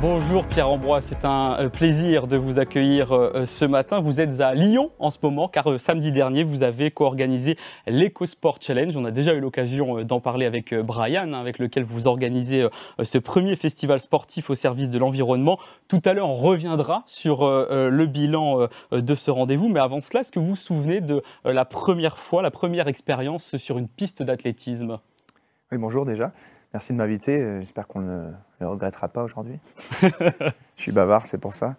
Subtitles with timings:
[0.00, 4.00] Bonjour Pierre Ambroise, c'est un euh, plaisir de vous accueillir euh, ce matin.
[4.00, 7.56] Vous êtes à Lyon en ce moment car euh, samedi dernier vous avez co-organisé
[7.88, 8.96] l'EcoSport Challenge.
[8.96, 12.68] On a déjà eu l'occasion d'en parler avec Brian, hein, avec lequel vous organisez
[13.02, 15.58] ce premier festival sportif au service de l'environnement.
[15.88, 20.30] Tout à l'heure on reviendra sur le bilan de ce rendez-vous, mais avant cela, est-ce
[20.30, 24.98] que vous vous souvenez de la première fois, la première expérience sur une piste d'athlétisme?
[25.72, 26.30] Oui, bonjour déjà.
[26.72, 27.58] Merci de m'inviter.
[27.58, 29.58] J'espère qu'on ne ne regrettera pas aujourd'hui.
[30.02, 31.76] je suis bavard, c'est pour ça.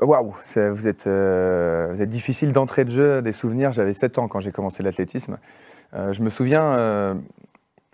[0.00, 0.34] Waouh,
[0.72, 3.70] vous êtes, euh, vous êtes difficile d'entrée de jeu, des souvenirs.
[3.70, 5.38] J'avais 7 ans quand j'ai commencé l'athlétisme.
[5.94, 7.14] Euh, je me souviens, euh,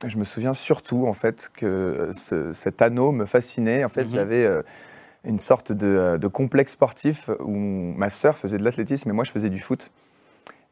[0.06, 3.84] je me souviens surtout en fait que cet anneau me fascinait.
[3.84, 4.10] En fait, mhm.
[4.10, 4.48] j'avais
[5.24, 9.30] une sorte de, de, complexe sportif où ma sœur faisait de l'athlétisme et moi je
[9.30, 9.90] faisais du foot.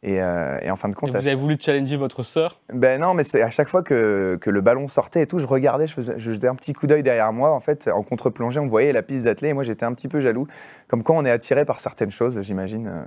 [0.06, 1.10] Euh, et, en fin de compte.
[1.10, 4.48] vous avez voulu challenger votre sœur Ben non, mais c'est à chaque fois que, que,
[4.48, 7.02] le ballon sortait et tout, je regardais, je, faisais, je jetais un petit coup d'œil
[7.02, 7.50] derrière moi.
[7.50, 10.20] En fait, en contre-plongée, on voyait la piste d'athlée et moi j'étais un petit peu
[10.20, 10.46] jaloux.
[10.86, 13.06] Comme quand on est attiré par certaines choses, j'imagine.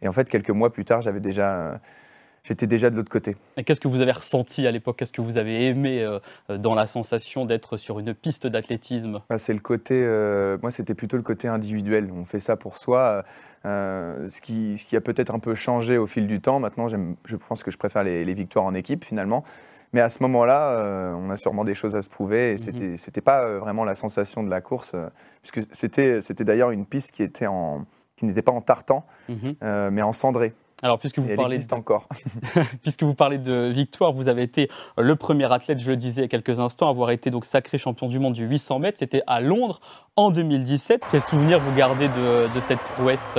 [0.00, 1.78] Et en fait, quelques mois plus tard, j'avais déjà
[2.44, 3.36] j'étais déjà de l'autre côté.
[3.56, 4.96] Et qu'est-ce que vous avez ressenti à l'époque?
[4.98, 6.18] Qu'est-ce que vous avez aimé euh,
[6.58, 9.20] dans la sensation d'être sur une piste d'athlétisme?
[9.28, 12.10] Bah, C'est le côté, euh, moi c'était plutôt le côté individuel.
[12.12, 13.24] On fait ça pour soi.
[13.64, 16.58] Euh, ce, qui, ce qui a peut-être un peu changé au fil du temps.
[16.58, 19.44] Maintenant, je pense que je préfère les, victoires en équipe finalement.
[19.92, 22.52] Mais à ce moment-là, on a sûrement des choses à se prouver.
[22.52, 22.96] Et mm-hmm.
[22.96, 24.96] c'était, pas vraiment la sensation de la course,
[25.42, 27.84] puisque c'était, c'était d'ailleurs une piste qui était en,
[28.16, 29.90] qui n'était pas en tartan, mm-hmm.
[29.90, 30.54] mais en cendré.
[30.82, 31.74] Alors, puisque vous, parlez de...
[31.74, 32.08] encore.
[32.82, 36.24] puisque vous parlez de victoire, vous avez été le premier athlète, je le disais il
[36.24, 38.98] y a quelques instants, à avoir été donc sacré champion du monde du 800 mètres.
[38.98, 39.80] C'était à Londres
[40.16, 41.02] en 2017.
[41.10, 43.38] Quel souvenir vous gardez de, cette prouesse?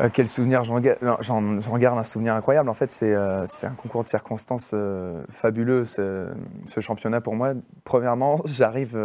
[0.00, 2.70] Euh, quel souvenir J'en garde un souvenir incroyable.
[2.70, 6.32] En fait, c'est euh, un concours de circonstances euh, fabuleux, ce,
[6.80, 7.52] championnat pour moi.
[7.84, 8.98] Premièrement, j'arrive,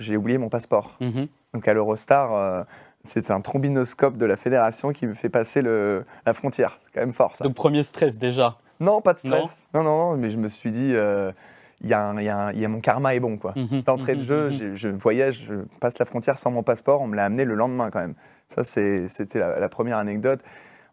[0.00, 0.96] j'ai oublié mon passeport.
[1.00, 1.28] Mhm.
[1.54, 2.66] Donc à l'Eurostar,
[3.08, 6.76] c'est un trombinoscope de la fédération qui me fait passer le, la frontière.
[6.80, 7.44] C'est quand même fort ça.
[7.44, 9.66] Donc premier stress déjà Non, pas de stress.
[9.74, 11.32] Non, non, non, mais je me suis dit, euh,
[11.80, 13.54] il y, a mon karma est bon quoi.
[13.56, 13.82] Mhm.
[13.82, 17.06] D'entrée de mhm, jeu, mhm, je voyage, je passe la frontière sans mon passeport, on
[17.06, 18.14] me l'a amené le lendemain quand même.
[18.48, 20.40] Ça, c'était la, première anecdote.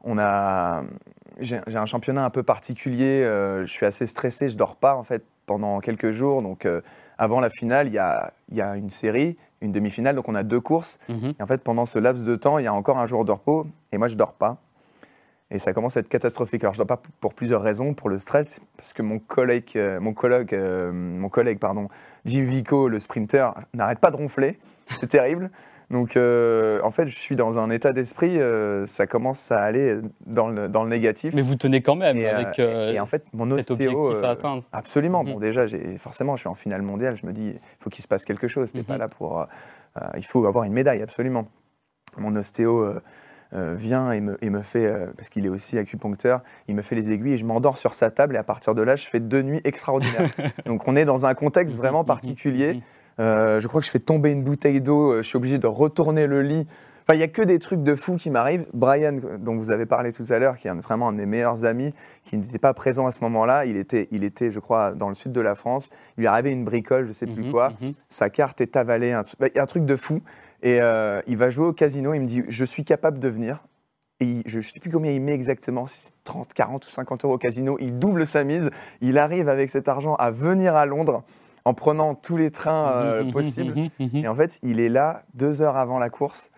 [0.03, 0.83] On a,
[1.39, 3.23] j'ai un championnat un peu particulier.
[3.23, 6.41] Euh, je suis assez stressé, je dors pas en fait pendant quelques jours.
[6.41, 6.81] Donc euh,
[7.17, 10.43] avant la finale, il y a, y a, une série une demi-finale, donc on a
[10.43, 10.99] deux courses.
[11.09, 11.33] Mhm.
[11.39, 13.31] Et en fait, pendant ce laps de temps, il y a encore un jour de
[13.31, 14.57] repos, et moi, je dors pas.
[15.51, 16.63] Et ça commence à être catastrophique.
[16.63, 17.93] Alors, je dors pas pour plusieurs raisons.
[17.93, 21.87] Pour le stress, parce que mon collègue, euh, mon collègue, euh, mon collègue pardon,
[22.25, 24.57] Jim Vico, le sprinter, n'arrête pas de ronfler.
[24.89, 25.51] C'est terrible.
[25.91, 29.99] Donc, euh, en fait, je suis dans un état d'esprit, euh, ça commence à aller
[30.25, 31.33] dans le, dans le, négatif.
[31.35, 34.63] Mais vous tenez quand même et, avec euh, et, en fait, mon ostéo, à atteindre.
[34.71, 35.23] Absolument.
[35.23, 35.41] Bon, mhm.
[35.41, 35.65] déjà,
[35.97, 37.15] forcément, je suis en finale mondiale.
[37.15, 38.73] Je me dis, il faut qu'il se passe quelque chose.
[38.73, 38.99] n'est pas mhm.
[38.99, 39.45] là pour.
[40.17, 41.47] il faut avoir une médaille, absolument.
[42.17, 42.93] Mon ostéo.
[43.53, 47.11] vient et me, et me fait, parce qu'il est aussi acupuncteur, il me fait les
[47.11, 49.43] aiguilles et je m'endors sur sa table et à partir de là, je fais deux
[49.43, 50.29] nuits extraordinaires.
[50.65, 52.07] Donc on est dans un contexte vraiment mhm.
[52.07, 52.81] particulier.
[53.19, 55.67] Euh, je crois que je fais tomber une bouteille d'eau, euh, je suis obligé de
[55.67, 56.67] retourner le lit.
[57.03, 58.65] Enfin, il n'y a que des trucs de fou qui m'arrivent.
[58.73, 61.63] Brian, dont vous avez parlé tout à l'heure, qui est vraiment un de mes meilleurs
[61.63, 61.93] amis,
[62.23, 65.13] qui n'était pas présent à ce moment-là, il était, il était, je crois, dans le
[65.13, 65.91] sud de la France.
[66.17, 67.73] Il lui arrivé une bricole, je ne sais plus mhm, quoi.
[67.79, 67.93] Mhm.
[68.09, 69.23] Sa carte est avalée, un,
[69.55, 70.21] un truc de fou.
[70.63, 72.15] Et euh, il va jouer au casino.
[72.15, 73.63] Il me dit Je suis capable de venir.
[74.19, 77.25] Et je ne sais plus combien il met exactement, si c'est 30, 40 ou 50
[77.25, 77.77] euros au casino.
[77.81, 78.71] Il double sa mise.
[79.01, 81.23] Il arrive avec cet argent à venir à Londres
[81.65, 83.75] en prenant tous les trains euh, mhm, mhm, possibles.
[83.99, 86.51] Mhm, et en fait, il est là deux heures avant la course.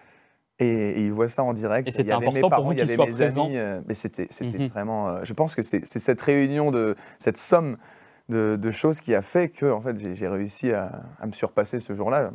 [0.60, 1.88] Et, il voit ça en direct.
[1.88, 3.48] Et c'était important pour vous qu'il soit présent.
[3.54, 5.08] Euh, mais c'était, c'était vraiment.
[5.08, 7.78] Euh, je pense que c'est, cette réunion de cette somme
[8.30, 12.32] de, choses qui a fait que en fait j'ai, réussi à, me surpasser ce jour-là.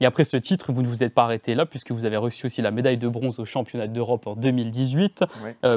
[0.00, 2.46] Et après ce titre, vous ne vous êtes pas arrêté là, puisque vous avez reçu
[2.46, 5.24] aussi la médaille de bronze au championnat d'Europe en 2018.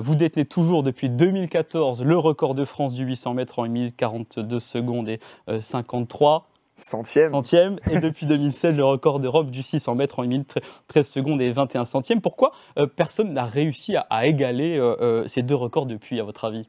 [0.02, 3.96] vous détenez toujours depuis 2014 le record de France du 800 mètres en 1 minute
[3.96, 5.20] 42 secondes et
[5.60, 6.48] 53.
[6.74, 7.32] Centième.
[7.32, 7.78] Centième.
[7.92, 10.56] Et depuis 2016, le record d'Europe du 600 mètres en 1 minute
[10.88, 12.22] 13 secondes et 21 centièmes.
[12.22, 16.46] Pourquoi euh, personne n'a réussi à, égaler euh, euh, ces deux records depuis, à votre
[16.46, 16.68] avis?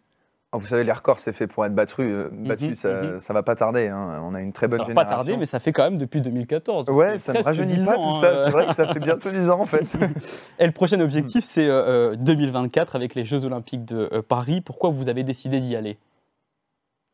[0.54, 2.28] Oh, vous savez, les records, c'est fait pour être battu.
[2.32, 3.18] battu mhm, ça, ne mhm.
[3.30, 3.88] va pas tarder.
[3.88, 4.22] Hein.
[4.24, 5.08] On a une très bonne ça génération.
[5.08, 6.88] va pas tarder, mais ça fait quand même depuis 2014.
[6.90, 8.44] Ouais, ça ne rajeunit pas tout ça.
[8.44, 9.86] C'est vrai que ça fait bientôt 10 ans, en fait.
[10.58, 11.68] et le prochain objectif, c'est
[12.16, 14.60] 2024 avec les Jeux Olympiques de Paris.
[14.60, 15.98] Pourquoi vous avez décidé d'y aller?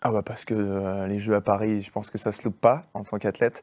[0.03, 2.59] Ah bah parce que euh, les Jeux à Paris, je pense que ça se loupe
[2.59, 3.63] pas en tant qu'athlète.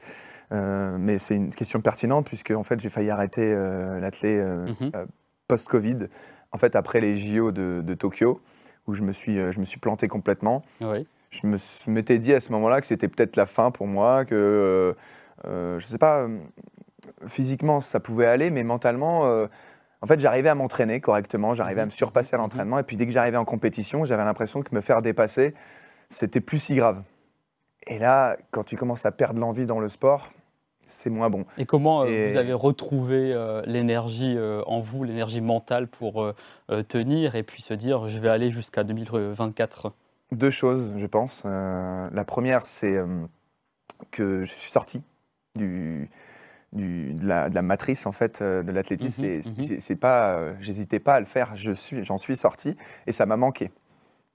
[0.52, 4.92] Euh, mais c'est une question pertinente puisque en fait j'ai failli arrêter euh, l'athlète mhm.
[5.48, 6.08] post-Covid.
[6.52, 8.42] En fait après les JO de, Tokyo
[8.88, 10.64] où je me suis je me suis planté complètement.
[11.30, 11.58] Je me
[11.92, 14.96] m'étais dit à ce moment-là que c'était peut-être la fin pour moi, que
[15.46, 16.28] je sais pas
[17.28, 19.48] physiquement ça pouvait aller, mais mentalement
[20.02, 22.44] en fait, j'arrivais à m'entraîner correctement, j'arrivais à me surpasser à mhm.
[22.44, 25.54] l'entraînement, et puis dès que j'arrivais en compétition, j'avais l'impression que me faire dépasser,
[26.10, 27.04] c'était plus si grave.
[27.88, 30.30] Et là, quand tu commences à perdre l'envie dans le sport,
[30.88, 31.46] c'est moins bon.
[31.58, 36.34] Et comment euh, vous avez retrouvé euh, l'énergie euh, en vous, l'énergie mentale pour
[36.88, 39.92] tenir et puis se dire je vais aller jusqu'à 2024
[40.32, 41.44] Deux choses, je pense.
[41.46, 42.98] la première, c'est
[44.12, 45.02] que je suis sorti
[45.56, 46.10] du,
[46.74, 49.26] de, la, matrice en fait de l'athlétisme.
[49.26, 49.80] Mhm.
[49.80, 51.56] c'est pas, j'hésitais pas à le faire.
[51.56, 52.76] Je suis, j'en suis sorti
[53.06, 53.72] et ça m'a manqué.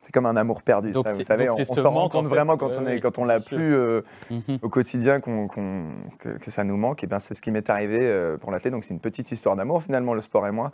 [0.02, 0.90] C'est comme un amour perdu.
[0.90, 4.02] vous savez, on, s'en rend compte vraiment quand on est, quand on l'a plus euh,
[4.30, 4.58] mhm.
[4.60, 7.04] au quotidien que, ça nous manque.
[7.04, 8.72] Et bien, c'est ce qui m'est arrivé euh, pour l'athlète.
[8.72, 10.72] Donc, c'est une petite histoire d'amour finalement, le sport et moi.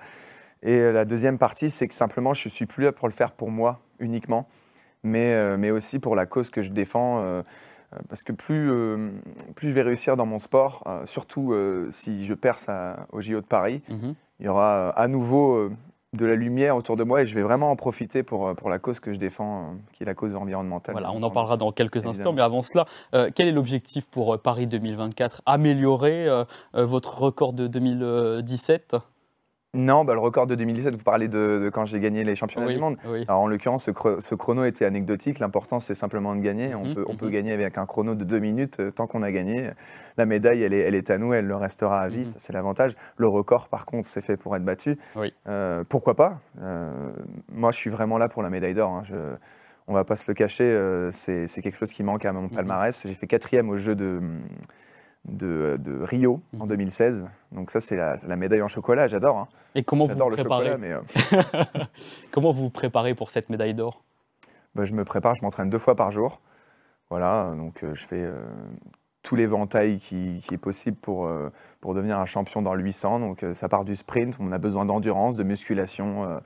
[0.62, 3.32] Et euh, la deuxième partie, c'est que simplement, je suis plus là pour le faire
[3.32, 4.48] pour moi uniquement,
[5.02, 7.42] mais, mais aussi pour la cause que je défends.
[8.08, 8.70] parce que plus,
[9.56, 11.54] plus je vais réussir dans mon sport, surtout
[11.90, 12.69] si je perce
[13.12, 14.14] au JO de Paris, mhm.
[14.40, 15.70] il y aura à nouveau
[16.18, 18.68] de la lumière autour de moi et je vais vraiment en profiter pour, euh, pour
[18.68, 20.92] la cause que je défends, euh, qui est la cause environnementale.
[20.92, 22.84] Voilà, on en parlera dans quelques instants, mais avant cela,
[23.14, 26.26] euh, quel est l'objectif pour Paris 2024 Améliorer
[26.74, 28.96] votre record de 2017
[29.74, 32.78] non, bah, le record de 2017, vous parlez de, quand j'ai gagné les championnats du
[32.78, 32.96] monde.
[33.28, 35.40] Alors, en l'occurrence, ce, chrono était anecdotique.
[35.40, 36.74] L'important, c'est simplement de gagner.
[36.74, 37.32] On, mhm, peut, on peut mhm.
[37.32, 39.68] gagner avec un chrono de deux minutes tant qu'on a gagné.
[40.16, 42.20] La médaille, elle est, elle est à nous, elle le restera à vie.
[42.20, 42.34] Mhm.
[42.38, 42.92] C'est l'avantage.
[43.18, 44.96] Le record, par contre, c'est fait pour être battu.
[45.46, 46.40] Euh, pourquoi pas?
[46.62, 47.10] Euh,
[47.52, 48.90] Moi, je suis vraiment là pour la médaille d'or.
[48.90, 49.02] Hein.
[49.86, 53.06] on va pas se le cacher, euh, c'est quelque chose qui manque à mon palmarès.
[53.06, 54.18] J'ai fait quatrième au jeu de
[55.28, 57.22] de, Rio en 2016.
[57.22, 57.30] Mhm.
[57.52, 59.38] Donc ça, c'est la, médaille en chocolat, j'adore.
[59.38, 59.48] Hein.
[59.75, 61.00] Et comment vous vous préparez euh,
[62.32, 64.02] Comment vous vous préparez pour cette médaille d'or?
[64.75, 66.40] Bah, Je me prépare, je m'entraîne deux fois par jour.
[67.10, 68.44] Voilà, donc euh, je fais euh,
[69.22, 71.28] tous les ventailles qui, qui est possible pour,
[71.80, 73.20] pour devenir un champion dans le 800.
[73.20, 76.40] Donc ça part du sprint, on a besoin d'endurance, de musculation.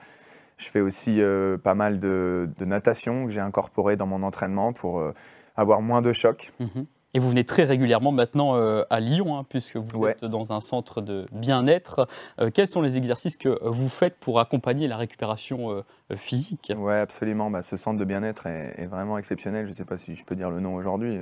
[0.57, 1.21] je fais aussi
[1.63, 5.03] pas mal de, natation que j'ai incorporé dans mon entraînement pour
[5.55, 6.53] avoir moins de chocs.
[6.59, 6.87] Mhm.
[7.15, 10.63] Et vous venez très régulièrement maintenant euh, à Lyon, hein, puisque vous êtes dans un
[10.63, 12.07] centre de bien-être.
[12.41, 16.73] Euh, quels sont les exercices que vous faites pour accompagner la récupération euh, physique?
[16.75, 17.51] Oui, absolument.
[17.51, 19.67] Bah, ce centre de bien-être est, vraiment exceptionnel.
[19.67, 21.19] Je ne sais pas si je peux dire le nom aujourd'hui.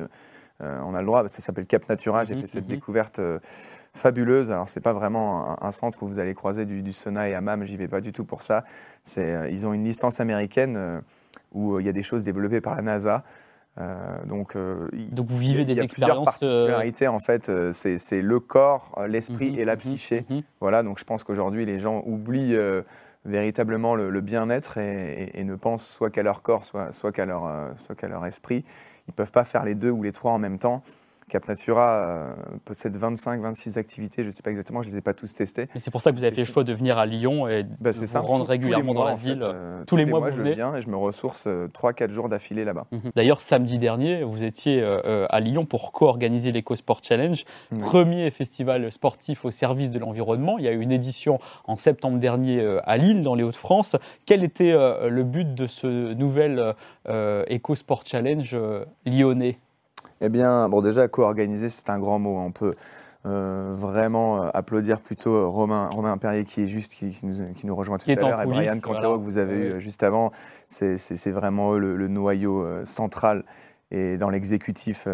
[0.60, 2.24] on a le droit, ça s'appelle Cap Natura.
[2.24, 2.76] J'ai mhm, fait cette mhm.
[2.76, 3.20] découverte
[3.92, 4.52] fabuleuse.
[4.52, 7.34] Alors, ce n'est pas vraiment un, centre où vous allez croiser du, du sauna et
[7.34, 7.64] hammam.
[7.64, 8.64] J'y vais pas du tout pour ça.
[9.16, 11.02] ils ont une licence américaine
[11.52, 13.24] où il y a des choses développées par la NASA.
[13.78, 15.90] Euh, donc, euh, donc vous vivez des expériences.
[15.90, 17.48] Il y a plusieurs particularités en fait.
[17.48, 20.26] Euh, c'est le corps, l'esprit mhm, et la mhm, psyché.
[20.28, 20.42] Mhm.
[20.60, 20.82] Voilà.
[20.82, 22.56] Donc je pense qu'aujourd'hui les gens oublient
[23.24, 27.50] véritablement le, bien-être et, et, ne pensent soit qu'à leur corps, soit, soit qu'à leur,
[27.76, 28.64] soit qu'à leur esprit.
[29.08, 30.82] Ils peuvent pas faire les deux ou les trois en même temps.
[31.30, 32.34] Cap Natura euh,
[32.64, 35.68] possède 25-26 activités, je ne sais pas exactement, je ne les ai pas tous testées.
[35.72, 37.64] Mais c'est pour ça que vous avez fait le choix de venir à Lyon et
[37.80, 39.40] bah, de vous rendre régulièrement dans la ville.
[39.42, 42.64] Euh, tous, les, mois, vous je viens et je me ressource 3-4 euh, jours d'affilée
[42.64, 42.86] là-bas.
[42.90, 43.12] Mhm.
[43.14, 47.44] D'ailleurs, samedi dernier, vous étiez à Lyon pour co-organiser l'EcoSport Challenge,
[47.80, 50.58] premier festival sportif au service de l'environnement.
[50.58, 53.96] Il y a eu une édition en septembre dernier à Lille, dans les Hauts-de-France.
[54.26, 56.74] Quel était le but de ce nouvel
[57.06, 58.58] EcoSport Challenge
[59.06, 59.58] lyonnais?
[60.20, 62.38] Eh bien, bon, déjà, co-organiser, c'est un grand mot.
[62.38, 62.74] On peut
[63.26, 67.66] euh, vraiment euh, applaudir plutôt euh, Romain, Romain Perrier qui est juste, qui, nous, qui
[67.66, 70.32] nous, rejoint tout à l'heure, et Brian Cantero que vous avez eu juste avant.
[70.68, 73.44] C'est vraiment eux le, noyau central.
[73.92, 75.08] Et dans l'exécutif,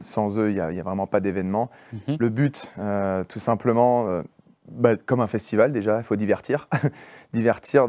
[0.00, 1.70] sans eux, il n'y a, vraiment pas d'événement.
[1.92, 2.16] Mhm.
[2.18, 2.74] Le but,
[3.28, 4.22] tout simplement,
[4.70, 6.68] bah, comme un festival déjà, il faut divertir.
[7.32, 7.86] divertir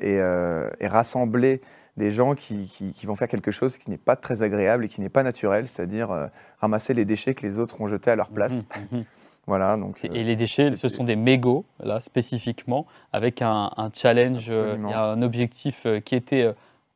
[0.00, 1.60] et, et, rassembler
[1.96, 5.08] des gens qui, vont faire quelque chose qui n'est pas très agréable et qui n'est
[5.08, 6.26] pas naturel, c'est-à-dire euh,
[6.58, 8.54] ramasser les déchets que les autres ont jetés à leur place.
[8.54, 9.04] Mmh, mmh, mmh.
[9.46, 14.76] voilà, donc, et les déchets, ce sont des mégots, là, spécifiquement, avec un, challenge, euh,
[14.84, 16.50] un objectif euh, qui était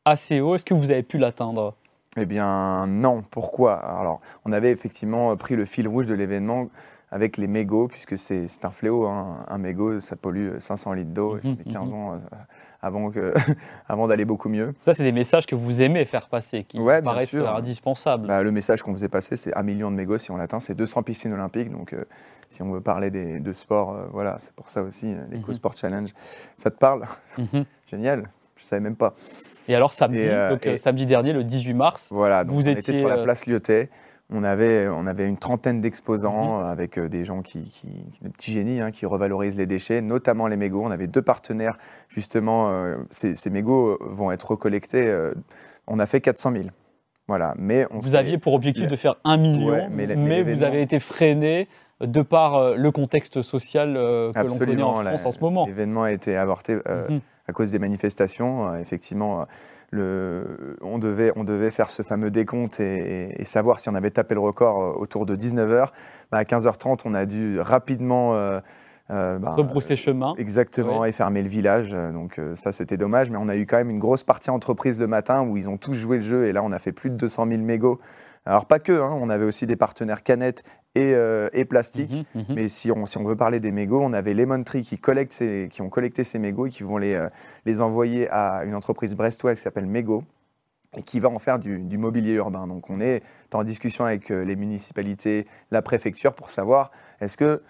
[0.05, 0.55] assez haut.
[0.55, 1.75] Est-ce que vous avez pu l'atteindre?
[2.19, 3.23] Eh bien, non.
[3.31, 3.75] Pourquoi?
[3.75, 6.69] Alors, on avait effectivement pris le fil rouge de l'événement
[7.11, 9.07] avec les mégots, puisque c'est un fléau.
[9.07, 9.45] Hein.
[9.49, 12.19] Un mégot, ça pollue 500 litres d'eau, et ça fait 15 ans
[12.87, 13.11] avant,
[13.89, 14.73] avant d'aller beaucoup mieux.
[14.81, 18.27] Ça, c'est des messages que vous aimez faire passer, qui paraissent indispensables.
[18.27, 20.75] Bah, le message qu'on faisait passer, c'est un million de mégots si on l'atteint, c'est
[20.75, 21.71] 200 piscines olympiques.
[21.71, 22.05] Donc, euh,
[22.49, 25.55] si on veut parler de sport, euh, voilà, c'est pour ça aussi, euh, l'EcoSport mhm.
[25.55, 26.11] Sport Challenge.
[26.57, 27.05] Ça te parle?
[27.39, 27.65] Mhm.
[27.91, 28.29] Génial.
[28.57, 29.15] je savais même pas.
[29.69, 32.99] Et alors samedi, donc, samedi dernier, le 18 mars, voilà, donc vous on étiez était
[33.01, 33.91] sur la place Lyotet.
[34.30, 36.66] On avait, on avait une trentaine d'exposants mhm.
[36.66, 37.88] avec des gens qui, qui,
[38.23, 40.83] des petits génies, hein, qui revalorisent les déchets, notamment les mégots.
[40.85, 41.78] On avait deux partenaires,
[42.09, 42.73] justement,
[43.11, 45.14] ces, ces, mégots vont être recollectés.
[45.87, 46.64] on a fait 400 000.
[47.28, 51.68] Voilà, mais vous aviez pour objectif de faire un million, mais, vous avez été freiné
[52.00, 55.66] de par euh, le contexte social euh, que l'on connaît en France en ce moment.
[55.66, 57.21] L'événement a été avorté euh, mhm.
[57.49, 58.75] À cause des manifestations.
[58.76, 59.47] effectivement,
[59.91, 64.35] le, on, devait, on devait faire ce fameux décompte et, savoir si on avait tapé
[64.35, 65.88] le record autour de 19h.
[66.33, 68.35] Bah, à 15h30, on a dû rapidement
[69.11, 70.35] euh, bah, Rebrousser chemin.
[70.37, 71.93] Exactement, et fermer le village.
[71.93, 73.31] Donc euh, ça, c'était dommage.
[73.31, 75.76] Mais on a eu quand même une grosse partie entreprise le matin où ils ont
[75.76, 76.47] tous joué le jeu.
[76.47, 78.00] Et là, on a fait plus de 200 000 mégots.
[78.47, 80.62] Alors pas que, hein, on avait aussi des partenaires canettes
[80.95, 82.25] et, euh, et plastique.
[82.35, 82.55] Mhm, mhm.
[82.55, 85.33] Mais si on, si on veut parler des mégots, on avait Lemon Tree qui, collecte
[85.33, 87.29] ces, qui ont collecté ces mégots et qui vont les,
[87.65, 90.25] les envoyer à une entreprise brestoise qui s'appelle Mégo
[90.97, 92.67] et qui va en faire du, du, mobilier urbain.
[92.67, 93.23] Donc on est
[93.53, 97.62] en discussion avec les municipalités, la préfecture pour savoir est-ce que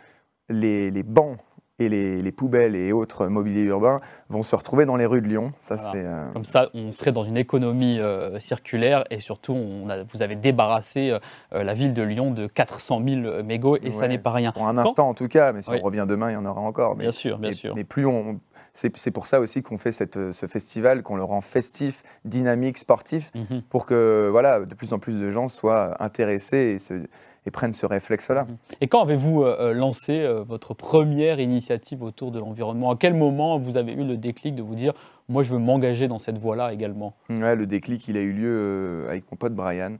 [0.49, 1.39] les, bancs
[1.79, 5.53] et les, poubelles et autres mobiliers urbains vont se retrouver dans les rues de Lyon.
[5.59, 10.23] Ça, euh, Comme ça, on serait dans une économie euh, circulaire et surtout, on vous
[10.23, 14.33] avez débarrassé euh, la ville de Lyon de 400 000 mégots et ça n'est pas
[14.33, 14.53] rien.
[14.53, 16.61] Pour un instant en tout cas, mais si on revient demain, il y en aura
[16.61, 16.97] encore.
[16.97, 17.75] bien sûr, bien sûr.
[17.75, 18.41] Mais plus on,
[18.73, 23.31] c'est pour ça aussi qu'on fait cette, ce festival, qu'on le rend festif, dynamique, sportif,
[23.35, 23.63] mhm.
[23.69, 27.07] pour que voilà, de plus en plus de gens soient intéressés et se,
[27.47, 28.45] et prennent ce réflexe-là.
[28.45, 28.57] Mhm.
[28.81, 32.91] Et quand avez-vous euh, euh, lancé euh, votre première initiative autour de l'environnement?
[32.91, 34.93] À quel moment vous avez eu le déclic de vous dire
[35.29, 37.15] moi je veux m'engager dans cette voie-là également?
[37.31, 39.97] Ouais, Le déclic, il a eu lieu avec mon pote Brian,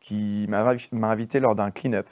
[0.00, 2.06] qui m'a invité lors d'un clean-up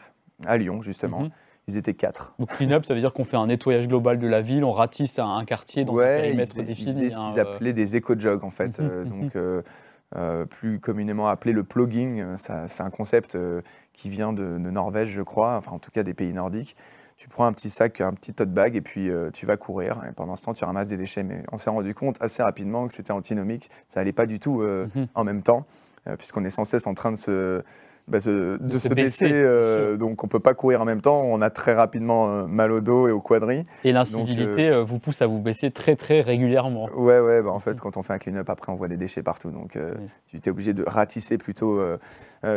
[0.46, 1.22] à Lyon, justement.
[1.22, 1.30] Mhm.
[1.66, 2.34] Ils étaient quatre.
[2.38, 5.18] Donc clean-up, ça veut dire qu'on fait un nettoyage global de la ville, on ratisse
[5.18, 7.06] un, quartier dans un périmètre défini.
[7.06, 8.78] Ils ce qu'ils appelaient des éco-jogs, en fait.
[8.80, 9.04] Mhm.
[9.08, 9.36] donc
[10.16, 12.20] euh, plus communément appelé le plugging.
[12.20, 16.02] Euh, c'est un concept euh, qui vient de, Norvège, je crois, enfin en tout cas
[16.02, 16.76] des pays nordiques.
[17.16, 20.02] Tu prends un petit sac, un petit tote bag et puis tu vas courir.
[20.10, 21.22] Et pendant ce temps, tu ramasses des déchets.
[21.22, 23.70] Mais on s'est rendu compte assez rapidement que c'était antinomique.
[23.86, 25.06] Ça n'allait pas du tout mhm.
[25.14, 25.64] en même temps,
[26.18, 27.62] puisqu'on est sans cesse en train de se
[28.06, 29.30] bah, de, se, baisser.
[29.32, 31.22] Euh, donc on peut pas courir en même temps.
[31.22, 33.64] On a très rapidement euh, mal au dos et au quadri.
[33.82, 36.90] Et l'incivilité euh, vous pousse à vous baisser très très régulièrement.
[36.94, 37.42] Ouais ouais.
[37.42, 39.50] Bah, en fait, quand on fait un clean-up, après on voit des déchets partout.
[39.50, 39.78] Donc
[40.26, 41.80] tu es obligé de ratisser plutôt.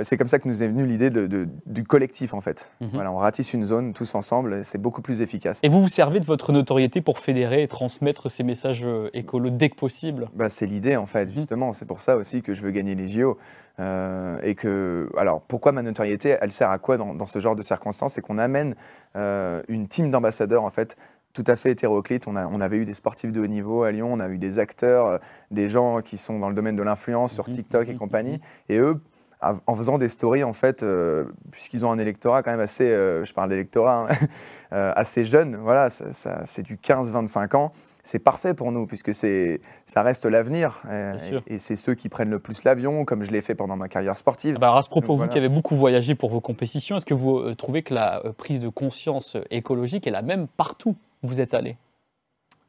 [0.03, 2.73] c'est comme ça que nous est venue l'idée de, du collectif en fait.
[2.81, 2.89] Mhm.
[2.93, 4.65] Voilà, on ratisse une zone tous ensemble.
[4.65, 5.61] C'est beaucoup plus efficace.
[5.63, 9.69] Et vous vous servez de votre notoriété pour fédérer et transmettre ces messages écolos dès
[9.69, 10.29] que possible.
[10.35, 11.31] Bah, c'est l'idée en fait mhm.
[11.31, 11.71] justement.
[11.71, 13.37] C'est pour ça aussi que je veux gagner les JO
[13.79, 18.13] et que alors pourquoi ma notoriété, elle sert à quoi dans, ce genre de circonstances?
[18.13, 18.75] C'est qu'on amène
[19.15, 20.95] euh, une team d'ambassadeurs, en fait,
[21.33, 22.27] tout à fait hétéroclite.
[22.27, 24.59] On, on, avait eu des sportifs de haut niveau à Lyon, on a eu des
[24.59, 25.17] acteurs, euh,
[25.51, 27.55] des gens qui sont dans le domaine de l'influence sur mhm.
[27.55, 27.99] TikTok et mhm.
[27.99, 28.39] compagnie.
[28.69, 28.99] Et eux,
[29.41, 33.33] en faisant des stories, en fait, euh, puisqu'ils ont un électorat quand même assez, je
[33.33, 34.27] parle d'électorat, hein,
[34.95, 37.71] assez jeune, voilà, c'est du 15-25 ans
[38.07, 40.81] c'est parfait pour nous, puisque ça reste l'avenir.
[40.89, 43.89] Euh, et, c'est ceux qui prennent le plus l'avion, comme je l'ai fait pendant ma
[43.89, 44.55] carrière sportive.
[44.57, 47.13] Ah bah, à ce propos, vous qui avez beaucoup voyagé pour vos compétitions, est-ce que
[47.13, 51.27] vous euh, trouvez que la euh, prise de conscience écologique est la même partout où
[51.27, 51.77] vous êtes allé?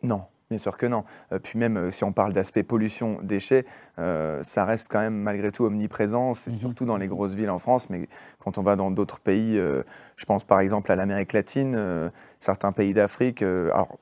[0.02, 0.22] Non.
[0.50, 1.04] Bien sûr que non.
[1.42, 6.32] puis même si on parle d'aspect pollution, déchets, ça reste quand même malgré tout omniprésent.
[6.32, 6.58] C'est mhm.
[6.58, 10.24] surtout dans les grosses villes en France, mais quand on va dans d'autres pays, je
[10.26, 13.42] pense par exemple à l'Amérique latine, certains pays d'Afrique.
[13.42, 13.98] alors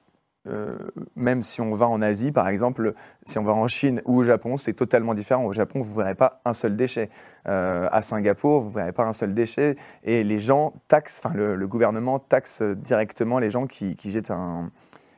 [0.48, 0.76] euh,
[1.16, 4.24] même si on va en Asie, par exemple, si on va en Chine ou au
[4.24, 5.44] Japon, c'est totalement différent.
[5.44, 7.10] Au Japon, vous ne verrez pas un seul déchet.
[7.48, 9.76] Euh, à Singapour, vous ne verrez pas un seul déchet.
[10.04, 14.70] Et les gens taxent, enfin, le, gouvernement taxe directement les gens qui, jettent un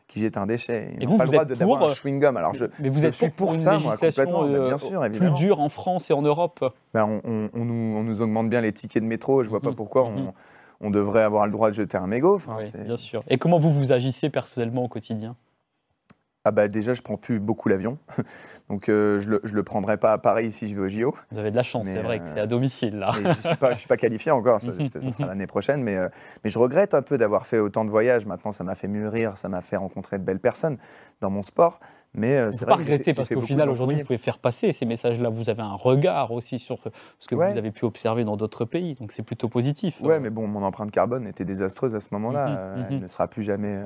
[0.09, 0.97] qui jettent un déchet.
[1.01, 2.37] Ils n'ont pas le droit d'avoir un chewing-gum.
[2.37, 4.45] Alors je, mais vous êtes suis pour, ça, moi, complètement.
[4.45, 5.35] Ben, bien sûr, évidemment.
[5.35, 6.75] plus dure en France et en Europe.
[6.95, 9.43] Ben, on, nous, on, nous, augmente bien les tickets de métro.
[9.43, 9.77] Je ne vois pas mhm.
[9.77, 10.33] pourquoi on mhm
[10.81, 12.41] on devrait avoir le droit de jeter un mégot.
[12.57, 13.23] oui, bien sûr.
[13.29, 15.37] Et comment vous vous agissez personnellement au quotidien?
[16.49, 17.99] Ah bah déjà, je prends plus beaucoup l'avion,
[18.71, 21.15] donc euh, je, le, le prendrai pas à Paris si je vais au JO.
[21.31, 23.11] Vous avez de la chance, c'est vrai que c'est à domicile là.
[23.13, 26.09] je suis pas, suis pas qualifié encore, ça, sera l'année prochaine, mais, euh,
[26.43, 28.25] mais je regrette un peu d'avoir fait autant de voyages.
[28.25, 30.79] Maintenant, ça m'a fait mûrir, ça m'a fait rencontrer de belles personnes
[31.21, 31.81] dans mon sport,
[32.15, 32.77] mais euh, c'est vrai.
[32.77, 35.29] Pas regretter parce qu'au final, aujourd'hui, vous pouvez faire passer ces messages-là.
[35.29, 36.79] Vous avez un regard aussi sur
[37.19, 40.01] ce que vous avez pu observer dans d'autres pays, donc c'est plutôt positif.
[40.01, 42.49] Ouais, mais bon, mon empreinte carbone était désastreuse à ce moment-là.
[42.49, 43.03] Mhm, Elle mhm.
[43.03, 43.79] ne sera plus jamais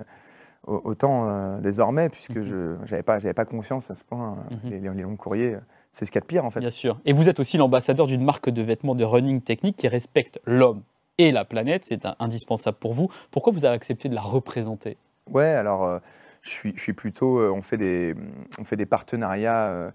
[0.66, 2.42] autant euh, désormais, puisque mhm.
[2.42, 4.38] je n'avais pas, pas confiance à ce point.
[4.50, 4.96] Euh, mhm.
[4.96, 5.56] les, longs courriers,
[5.90, 6.60] c'est ce qu'il y a de pire en fait.
[6.60, 7.00] Bien sûr.
[7.04, 10.82] Et vous êtes aussi l'ambassadeur d'une marque de vêtements de running technique qui respecte l'homme
[11.18, 11.84] et la planète.
[11.84, 13.08] C'est indispensable pour vous.
[13.30, 14.96] Pourquoi vous avez accepté de la représenter?
[15.30, 15.84] Ouais, alors.
[15.84, 15.98] Euh,
[16.44, 18.16] je suis, je suis plutôt, on fait des,
[18.58, 19.92] on fait des partenariats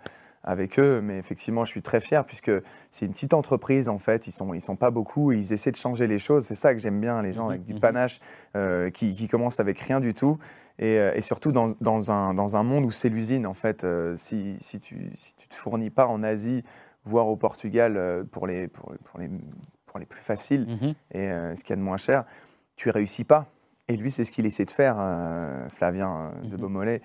[0.48, 1.01] avec eux.
[1.01, 2.51] Mais effectivement, je suis très fier puisque
[2.89, 4.25] c'est une petite entreprise en fait.
[4.25, 5.32] Ils sont, ils sont pas beaucoup.
[5.32, 6.46] ils essaient de changer les choses.
[6.46, 7.80] C'est ça que j'aime bien, les gens avec du mhm.
[7.80, 8.20] panache
[8.56, 10.39] euh, qui, qui, commencent avec rien du tout.
[10.80, 13.84] Et, euh, et surtout dans, dans, un, dans, un, monde où c'est l'usine en fait.
[13.84, 16.63] Euh, si, si, tu, si tu te fournis pas en Asie,
[17.04, 19.30] voire au Portugal pour les, pour, pour les,
[19.86, 20.94] pour les plus faciles mhm.
[21.12, 22.25] et ce qu'il y a de moins cher,
[22.75, 23.48] tu réussis pas.
[23.89, 24.98] Et lui, c'est ce qu'il essaie de faire,
[25.70, 26.58] Flavien de mhm.
[26.58, 27.01] Beaumolet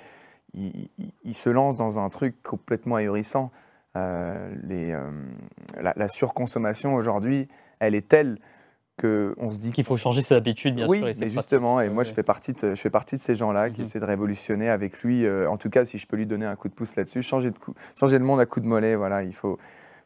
[0.55, 3.51] il, se lance dans un truc complètement ahurissant.
[3.97, 5.11] Euh, les, euh,
[5.81, 8.39] la, surconsommation aujourd'hui, elle est telle
[9.01, 11.05] qu'on se dit qu'il faut changer ses habitudes, bien sûr.
[11.05, 13.71] Oui, mais justement, et moi je fais partie de, je fais partie de ces gens-là
[13.71, 13.87] qui mhm.
[13.87, 15.25] essaient de révolutionner avec lui.
[15.25, 17.51] Euh, en tout cas, si je peux lui donner un coup de pouce là-dessus, changer,
[17.51, 17.57] de
[17.99, 18.95] changer le monde à coup de mollet.
[18.95, 19.59] Voilà, il faut,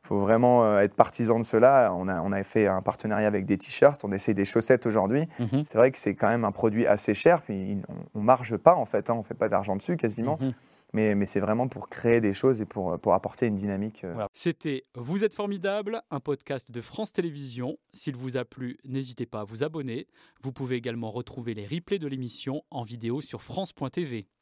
[0.06, 1.92] faut vraiment euh, être partisan de cela.
[1.94, 5.26] On a, on a fait un partenariat avec des t-shirts, on essaie des chaussettes aujourd'hui.
[5.38, 5.64] Mhm.
[5.64, 7.78] C'est vrai que c'est quand même un produit assez cher, puis
[8.14, 10.38] on ne marge pas en fait, hein, on ne fait pas d'argent dessus quasiment.
[10.40, 10.52] Mhm.
[10.92, 14.04] Mais, mais c'est vraiment pour créer des choses et pour, pour apporter une dynamique.
[14.04, 14.26] Euh.
[14.32, 17.76] C'était Vous êtes formidable, un podcast de France Télévisions.
[17.92, 20.06] S'il vous a plu, n'hésitez pas à vous abonner.
[20.42, 24.28] Vous pouvez également retrouver les replays de l'émission en vidéo sur France.tv.